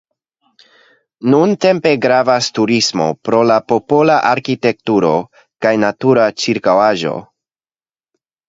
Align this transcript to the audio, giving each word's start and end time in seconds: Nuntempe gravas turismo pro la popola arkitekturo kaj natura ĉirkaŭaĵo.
Nuntempe 1.33 1.91
gravas 2.05 2.47
turismo 2.59 3.09
pro 3.29 3.43
la 3.51 3.59
popola 3.73 4.17
arkitekturo 4.33 5.13
kaj 5.67 5.75
natura 5.87 6.27
ĉirkaŭaĵo. 6.47 7.17